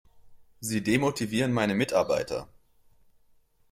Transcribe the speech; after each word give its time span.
Sie 0.61 0.81
demotivieren 0.81 1.53
meine 1.53 1.75
Mitarbeiter! 1.75 2.47